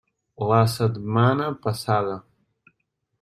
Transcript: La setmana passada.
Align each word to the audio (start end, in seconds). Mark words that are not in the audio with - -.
La 0.51 0.61
setmana 0.75 1.49
passada. 1.67 2.17